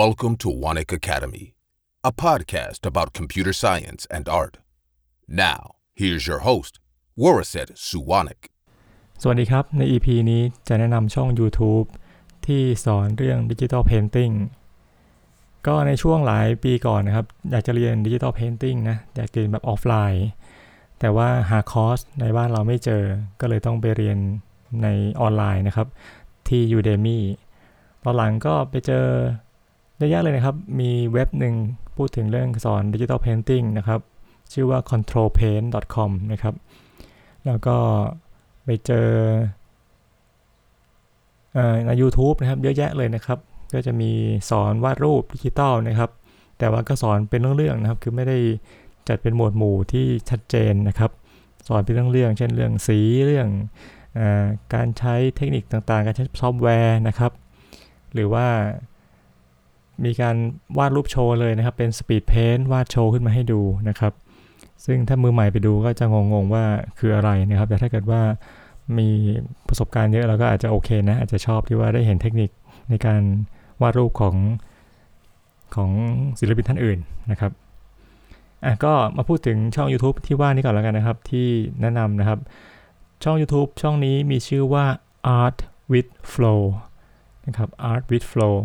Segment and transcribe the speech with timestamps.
[0.00, 1.54] Welcome to Wanik Academy,
[2.02, 4.54] a podcast about computer science and art.
[5.28, 5.60] Now,
[6.00, 6.72] here's your host,
[7.22, 8.42] Waraset Suwanik.
[9.22, 11.86] สวัสดีครับ ใน EP นี้จะแนะนำช่อง YouTube
[12.46, 14.34] ที่สอนเรื่อง Digital Painting
[15.66, 20.26] ก็ในช่วงหลายปีก่อนนะครับ อยากจะเรียน Digital Painting นะ อยากเรียนแบบออฟไลน์
[21.00, 23.02] แต่ว่าหาคอร์สในบ้านเราไม่เจอ
[23.40, 24.18] ก็เลยต้องไปเรียน
[24.82, 24.88] ใน
[25.20, 25.88] ออนไลน์นะครับ
[26.48, 27.20] ที่ Udemy
[28.04, 29.06] ตอนหลังก็ไปเจอ
[30.00, 31.54] ยอะแยะเลยนะครับ มีเว็บหนึ่ง
[31.96, 34.00] พูดถึงเรื่องสอน Digital Painting นะครับ
[34.52, 36.54] ชื่อว่า controlpaint.com นะครับ
[37.46, 37.76] แล้วก็
[38.64, 39.08] ไปเจอ
[41.54, 43.38] เอใน YouTube นะครับ เยอะแยะเลยนะครับ
[43.72, 44.10] ก็จะมี
[44.50, 46.10] สอนวาดรูปดิจิตอลนะครับ
[46.58, 48.38] แต่ว่าก็สอนเป็นเรื่องๆนะครับ คือไม่ได้
[49.08, 51.10] จัดเป็นหมวดหมู่ที่ชัดเจนนะครับ
[51.68, 54.20] สอนเป็นเรื่องๆเช่นเรื่องสีเรื่อง
[54.74, 57.32] การใช้เทคนิคต่างๆ การใช้ซอฟต์แวร์นะครับ
[58.14, 58.46] หรือว่า
[60.04, 60.36] มีการ
[60.78, 64.12] วาดรูปโชว์เลยนะครับ เป็น speed paint วาดโชว์ขึ้นมาให้ดูนะครับ
[64.84, 66.64] ซึ่งถ้ามือใหม่ไปดูก็จะงงๆว่า
[66.98, 68.22] คืออะไรนะครับ แต่ถ้าเกิดว่า
[68.98, 69.08] มี
[69.68, 72.50] ประสบการณ์เยอะเราก็อาจจะโอเคนะ อาจจะชอบที่ว่าได้เห็นเทคนิค
[72.90, 73.22] ในการ
[73.82, 74.36] วาดรูปของ
[75.74, 75.90] ของ
[76.38, 76.98] ศิลปินท่านอื่น
[77.30, 77.52] นะครับ
[78.64, 81.48] อะก็มาพูดถึงช่อง YouTube ที่ว่านี้ก่อนแล้วกันนะครับ ที่
[81.80, 82.38] แนะนำนะครับ
[83.24, 84.84] ช่อง YouTube ช่องนี้มีชื่อว่า
[85.40, 85.58] Art
[85.92, 86.62] with Flow
[87.46, 88.56] นะครับ Art with Flow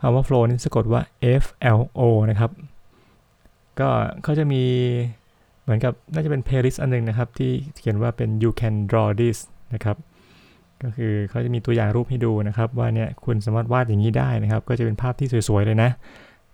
[0.00, 1.00] คำว่า flow นี่สะกดว่า
[1.42, 1.44] F
[1.78, 2.50] L O นะครับ
[3.80, 3.88] ก็
[4.22, 4.62] เขาจะมี
[5.62, 9.38] เหมือนกับน่าจะเป็น playlist อันนึงนะครับ ที่เขียนว่าเป็น you can draw this
[9.74, 9.96] นะครับ
[10.82, 15.90] ก็คือเขาจะมีตัวอย่างรูปให้ดูนะครับ ว่าเนี่ยคุณสามารถวาดอย่างนี้ได้นะครับ ก็จะเป็นภาพที่สวยๆเลยนะ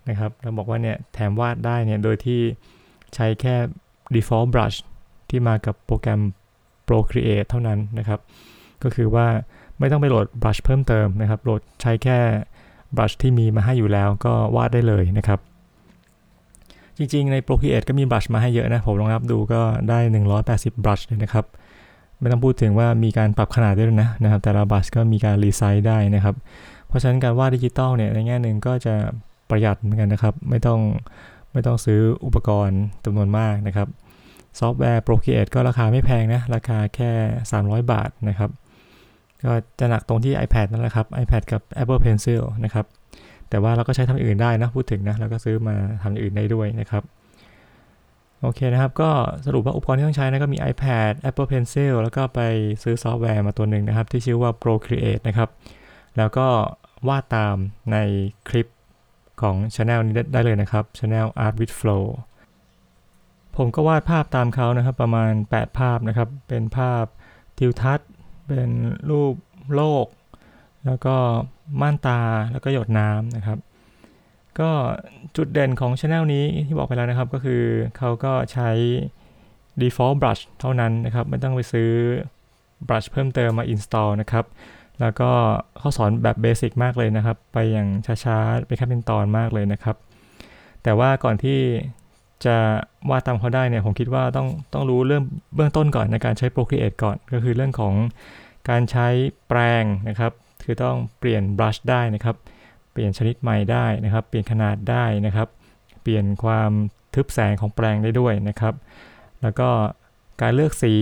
[0.09, 2.39] นะครับแล้วบอกว่าเนี่ยแถมวาดได้เนี่ยโดยที่
[3.15, 3.55] ใช้แค่
[4.15, 4.77] default brush
[5.29, 6.21] ที่มากับโปรแกรม
[6.87, 8.19] Procreate เท่านั้นนะครับ
[8.83, 9.27] ก็คือว่า
[9.79, 12.19] ไม่ต้องไปโหลด brush เพิ่มเติมนะครับโหลดใช้แค่
[12.97, 15.39] บรัชที่มีมาให้อยู่แล้วก็วาดได้เลยนะครับ
[16.97, 19.99] จริงๆ ใน Procreate ก็มีบรัชมาให้เยอะนะ ผมลองนับดูก็ได้
[20.41, 21.45] 180บรัชเลยนะครับ
[22.19, 26.35] ไม่ต้องพูดถึงว่ามีการปรับขนาดด้วยนะนะครับ แต่ละบรัชก็มีการรีไซส์ได้นะครับ
[26.87, 28.95] เพราะฉะนั้นการวาดดิจิตอลเนี่ยในแง่หนึ่งก็จะ
[29.49, 30.79] ประหยัดเหมือนกันนะครับ ไม่ต้อง
[31.51, 33.87] ไม่ต้องซื้ออุปกรณ์จำนวนมากนะครับ
[34.59, 37.11] ซอฟต์แวร์ Procreate ก็ราคาไม่แพงนะ ราคาแค่
[37.51, 38.49] 300 บาทนะครับ
[39.45, 42.85] ก็จะหนักตรงที่ iPad นั่นแหละครับ iPad กับ Apple Pencil นะครับ
[43.49, 47.03] แต่ว่าเราก็ใช้ทำอื่นได้นะพูดถึงนะเราก็ซื้อมาทำอื่นได้ด้วยนะครับ
[48.41, 49.09] โอเคนะครับ ก็
[49.45, 52.39] สรุปว่าอุปกรณ์ที่ต้องใช้นะก็มี iPad Apple Pencil แล้วก็ไป
[52.83, 55.49] ซื้อซอฟต์แวร์มาตัวหนึ่งนะครับ ที่ชื่อว่า Procreate นะครับ
[56.17, 56.47] แล้วก็
[57.07, 57.55] วาดตาม
[57.91, 57.97] ใน
[58.49, 58.67] คลิป
[59.41, 62.05] ของ Channel นี้ได้เลยนะครับ Channel Art with Flow
[63.57, 67.03] ผมก็วาดภาพตามเขานะครับ ประมาณ 8 ภาพนะครับ เป็นภาพ
[67.57, 68.09] ทิวทัศน์
[68.47, 68.69] เป็น
[69.09, 69.35] รูป
[69.75, 70.05] โลก
[70.85, 71.15] แล้วก็
[71.81, 72.19] ม่านตา
[72.51, 73.57] แล้วก็หยดน้ำนะครับ
[74.59, 74.71] ก็
[75.35, 77.61] จุดเด่นของช anel นี้ที่บอกไปแล้วนะครับก็คือ
[77.97, 78.69] เขาก็ใช้
[79.81, 81.89] default brush เท่านั้นนะครับ ไม่ต้องไปซื้อ
[82.87, 84.45] brush เพิ่มเติมมา install นะครับ
[85.01, 85.31] แล้วก็
[85.77, 87.87] เขาสอนแบบเบสิกมากเลยนะครับ ไปอย่าง
[88.23, 89.95] ช้าๆ ไปขั้นเป็นตอนมากเลยนะครับ
[90.83, 91.59] แต่ว่าก่อนที่
[92.45, 92.55] จะ
[93.09, 95.23] วาดตามเขาได้เนี่ยผมคิดว่าต้องต้องรู้เรื่อง
[95.55, 97.93] เบื้องต้นก่อนในการใช้ Procreate ก่อน ก็คือเรื่องของ
[98.69, 99.07] การใช้
[99.47, 100.31] แปรงนะครับ
[100.63, 102.35] คือต้องเปลี่ยนบรัชได้นะครับ
[102.91, 105.47] เปลี่ยนชนิดใหม่ได้นะครับ เปลี่ยนขนาดได้นะครับ
[106.01, 106.71] เปลี่ยนความ
[107.13, 108.73] ทึบแสงของแปรงได้ด้วยนะครับ
[109.41, 109.69] แล้วก็
[110.41, 110.93] การเลือกสี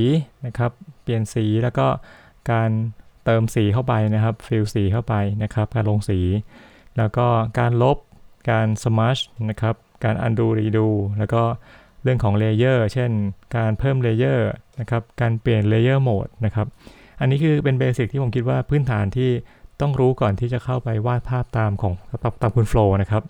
[0.45, 0.71] นะครับ
[1.03, 1.87] เปลี่ยนสีแล้วก็
[2.51, 2.69] การ
[3.25, 6.19] เติมสีเข้าไปนะครับ fill สีเข้าไปนะครับ การลงสี
[6.97, 7.27] แล้วก็
[7.59, 7.97] การลบ
[8.49, 9.17] การ smudge
[9.49, 10.87] นะครับ การ undo redo
[11.19, 11.41] แล้วก็
[12.03, 13.11] เรื่องของ layer เช่น
[13.55, 16.67] การเพิ่ม layer นะครับการเปลี่ยน layer mode นะครับ
[17.19, 19.29] อันนี้คือเป็น basic ที่ผมคิดว่าพื้นฐานที่
[19.81, 21.93] ต้องรู้ก่อนที่จะเข้าไปวาดภาพตามของ
[22.41, 23.23] ตามคุณโฟล์นะครับ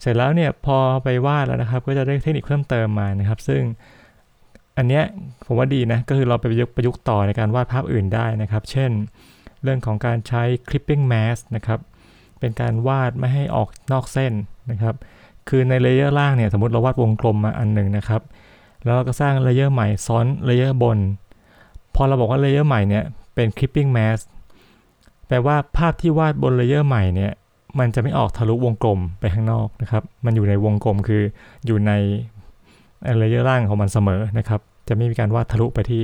[0.00, 3.62] เสร็จแล้วเนี่ยพอไปวาดแล้วนะครับ ก็จะได้เทคนิคเพิ่มเติมมานะครับ ซึ่ง
[4.78, 5.04] อันเนี้ย
[5.46, 8.90] ผมว่าดีนะก็คือเราไปประยุกต์ประยุกต์ต่อในการวาดภาพอื่นได้นะครับ เช่น
[9.62, 11.80] เรื่องของการใช้ clipping mask นะครับ
[12.40, 14.32] เป็นการวาดไม่ให้ออกนอกเส้น
[14.70, 14.94] นะครับ
[15.48, 18.22] คือใน layer ล่างเนี่ยสมมติเราวาดวงกลมมาอันหนึ่งนะครับ
[18.84, 20.98] แล้วเราก็สร้าง layer ใหม่ซ้อน layer บน
[21.94, 23.04] พอเราบอกว่า layer ใหม่เนี่ย
[23.34, 24.24] เป็น clipping mask
[25.28, 27.32] แปลว่าภาพที่วาดบน layer ใหม่เนี่ย
[27.78, 31.22] มันจะไม่ออกทะลุวงกลมไปข้างนอกนะครับ มันอยู่ในวงกลมคือ
[31.66, 31.92] อยู่ใน
[33.18, 36.02] layer ล่างของมันเสมอนะครับ จะไม่มีการวาดทะลุไปที่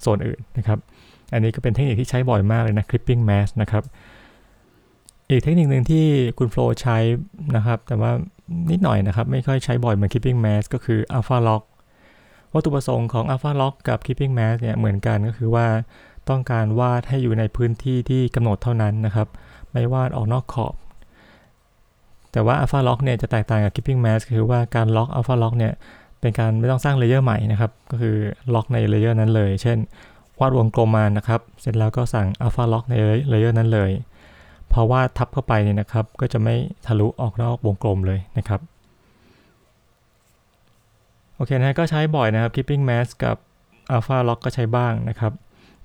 [0.00, 0.78] โซนอื่นนะครับ
[1.32, 3.84] อันนี้ก็เป็นเทคนิคที่ใช้บ่อยมากเลยนะ clipping mask นะครับ
[5.30, 6.06] อีกเทคนิคหนึ่งที่
[6.38, 6.96] คุณโฟลใช้
[7.56, 8.12] นะครับ แต่ว่า
[8.70, 11.62] นิดหน่อยนะครับ ไม่ค่อยใช้บ่อยเหมือน clipping mask ก็คือ Alpha Lock
[12.52, 15.66] วัตถุประสงค์ของ Alpha Lock กับ clipping mask เนี่ยเหมือนกันก็คือว่า
[16.28, 19.28] ต้องการวาดให้อยู่ในพื้นที่ที่กำหนดเท่านั้นนะครับ
[19.72, 20.74] ไม่วาดออกนอกขอบ
[22.32, 25.72] แต่ว่า Alpha Lock เนี่ยจะแตกต่างกับ clipping mask คือว่าการล็อก Alpha Lock เนี่ย
[26.20, 28.16] เป็นการไม่ต้องสร้าง layer ใหม่นะครับ ก็คือ
[28.54, 29.78] ล็อกใน layer นั้นเลย เช่น
[30.40, 32.94] วาดวงกลมมานะครับ เสร็จแล้วก็สั่ง Alpha Lock ใน
[33.28, 33.90] layer นั้นเลย
[34.72, 36.54] พอวาดทับเข้าไปเนี่ยนะครับ ก็จะไม่
[36.86, 38.60] ทะลุออกนอกวงกลมเลยนะครับ
[41.36, 43.36] โอเคนะก็ใช้บ่อยนะครับ Keeping Mask กับ
[43.94, 45.32] Alpha Lock ก็ใช้บ้างนะครับ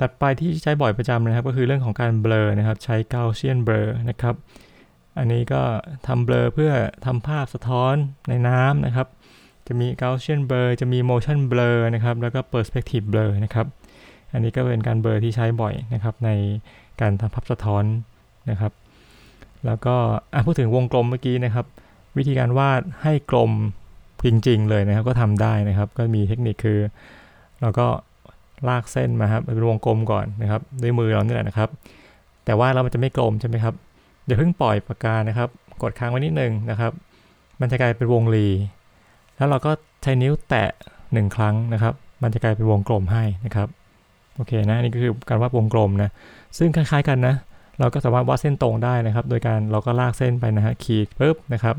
[0.02, 4.36] ตัดไปที่ใช้บ่อยประจำนะครับ ก็คือเรื่องของการเบลอนะครับ ใช้ Gaussian blur นะครับ
[5.18, 5.62] อันนี้ก็
[6.08, 6.72] ทำเบลอเพื่อ
[7.06, 7.96] ทำภาพสะท้อน
[8.30, 9.08] ในน้ำนะครับ
[9.68, 13.68] จะมี Gaussian blur จะมี motion blur นะครับ แล้วก็ perspective blur นะครับ
[14.34, 16.30] อันนี้ก็เป็นการเบลอที่ใช้บ่อยนะครับใน
[17.02, 17.84] การทำภาพสะท้อน
[18.50, 18.72] นะครับ
[19.66, 19.96] แล้วก็
[20.46, 21.66] พูดถึงวงกลมเมื่อกี้นะครับ
[22.18, 23.52] วิธีการวาดให้กลม
[24.26, 26.80] จริง ๆ เลยนะครับ ก็ทำได้นะครับ ก็มีเทคนิคคือ
[27.62, 27.88] เราก็
[28.68, 31.70] ลากเส้นมาครับเป็นวงกลมก่อนนะครับ ด้วยมือเรานี่แหละนะครับ
[32.46, 33.74] แต่ว่าเรามันจะไม่กลมใช่ไหมครับ
[34.26, 35.50] อย่าเพิ่งปล่อยปากกานะครับ
[35.82, 36.92] กดค้างไว้นิดนึงนะครับ
[37.62, 38.48] มันจะกลายเป็นวงรี
[39.38, 39.72] แล้วเราก็
[40.04, 40.70] ใช้นิ้วแตะ
[41.14, 41.94] หนึ่งครั้งนะครับ
[42.24, 43.68] มันจะกลายเป็นวงกลมให้นะครับ
[44.36, 46.10] โอเคนะนี่ก็คือการวาดวงกลมนะ
[46.58, 47.36] ซึ่งคล้ายๆกันนะ
[47.80, 51.76] เราก็สามารถวาดเส้นตรงได้นะครับ โดยการเราก็ลากเส้นไปนะฮะขีดปุ๊บนะครับ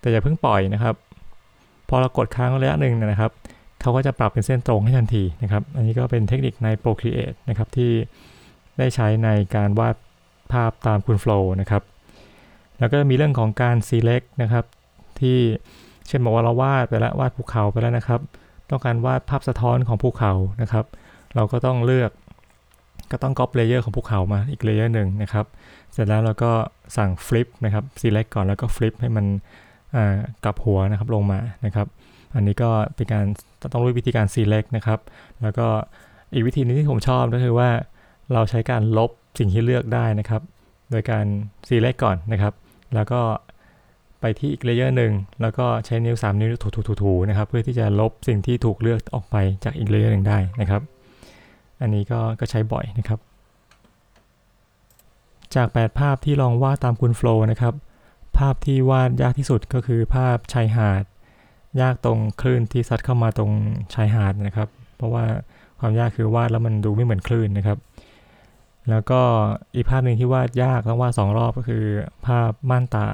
[0.00, 0.94] แต่อย่าเพิ่งปล่อยนะครับ
[1.88, 3.30] พอเรากดค้างระยะหนึ่งนะครับ
[3.80, 7.92] เขาก็จะปรับเป็นเส้นตรงให้ทันทีนะครับ อันนี้ก็เป็นเทคนิคใน Procreate นะครับที่
[8.78, 9.96] ได้ใช้ในการวาด
[10.52, 11.82] ภาพตามคุณ Flow นะครับ
[12.78, 14.64] แล้วก็มีเรื่องของการ select นะครับ
[15.20, 15.38] ที่
[16.08, 18.20] เช่นบอกว่าเราวาดไปแล้ววาดภูเขาไปแล้วนะครับ
[18.70, 20.84] ต้องการวาดภาพสะท้อนของภูเขานะครับ
[21.34, 22.10] เราก็ต้องเลือก
[23.12, 25.46] ก็ต้องก๊อป layer ของภูเขามาอีก layer หนึ่งนะครับ
[25.92, 26.50] เสร็จแล้วเราก็
[26.96, 29.26] สั่ง flip นะครับ select ก่อนแล้วก็ flip ให้มัน
[30.44, 31.86] กลับหัวนะครับลงมานะครับ
[32.34, 33.24] อันนี้ก็เป็นการ
[33.72, 35.00] ต้องรู้วิธีการ select นะครับ
[35.42, 35.66] แล้วก็
[36.34, 37.70] อีกวิธีนึงที่ผมชอบก็คือว่า
[38.32, 40.42] เราใช้การลบสิ่งที่เลือกได้นะครับ
[40.90, 41.24] โดยการ
[41.68, 42.52] select ก่อนนะครับ
[42.94, 43.20] แล้วก็
[44.20, 46.50] ไปที่อีก layer หนึ่งแล้วก็ใช้นิ้ว 3 นิ้ว
[47.02, 50.82] ถูๆๆนะครับ เพื่อที่จะลบสิ่งที่ถูกเลือกออกไปจากอีกเลเยอร์หนึ่งได้นะครับ
[51.80, 53.18] อันนี้ก็ก็ใช้บ่อยนะครับ
[55.54, 57.74] จาก 8 ภาพที่ลองวาดตามคุณโฟล์นะครับ
[58.38, 61.04] ภาพที่วาดยากที่สุดก็คือภาพชายหาด
[61.80, 63.52] ยากตรงคลื่นที่ซัดเข้ามาตรง
[63.94, 65.24] ชายหาดนะครับ เพราะว่า
[65.80, 67.78] ความยากคือวาดแล้วมันดูไม่เหมือนคลื่นนะครับ
[68.90, 69.20] แล้วก็
[69.74, 71.84] อีกภาพหนึ่งที่วาดยากต้องวาดสองรอบก็คือ
[72.26, 73.06] ภาพม่านตา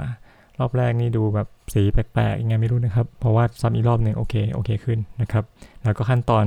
[0.58, 5.44] รอบแรกนี่ดูแบบสีแปลกๆยังไงไม่รู้นะครับ เพราะวาดซ้ำอีกรอบหนึ่งโอเคโอเคขึ้นนะครับ
[5.84, 6.46] แล้วก็ขั้นตอน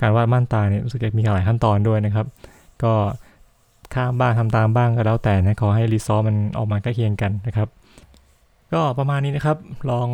[0.00, 2.26] การวาดม่านตาเนี่ยรู้สึกมีหลายขั้นตอนด้วยนะครับ
[2.82, 2.94] ก็
[3.94, 7.68] ข้ามบ้างทำตามบ้างก็แล้วแต่นะขอให้รีซอสมันออกมาใกล้เคียงกันนะครับ
[8.72, 9.56] ก็ประมาณนี้นะครับ
[9.90, 10.08] ลอง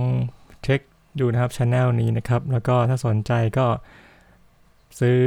[0.62, 0.80] เช็ค
[1.20, 3.66] ดูนะครับช anel นี้นะครับ แล้วก็ถ้าสนใจก็
[5.00, 5.18] ซื้อ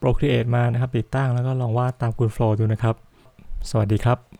[0.00, 2.96] Procreate มานะครับ ติดตั้งแล้วก็ลองวาดตามคุณ Flow ดูนะครับ
[3.70, 4.39] สวัสดีครับ